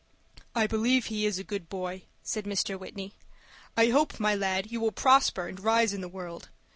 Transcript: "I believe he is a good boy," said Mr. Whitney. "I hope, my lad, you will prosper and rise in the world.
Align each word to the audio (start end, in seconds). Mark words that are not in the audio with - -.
"I 0.55 0.65
believe 0.65 1.05
he 1.05 1.27
is 1.27 1.37
a 1.37 1.43
good 1.43 1.69
boy," 1.69 2.05
said 2.23 2.45
Mr. 2.45 2.75
Whitney. 2.75 3.13
"I 3.77 3.89
hope, 3.89 4.19
my 4.19 4.33
lad, 4.33 4.71
you 4.71 4.79
will 4.79 4.91
prosper 4.91 5.47
and 5.47 5.59
rise 5.63 5.93
in 5.93 6.01
the 6.01 6.09
world. 6.09 6.49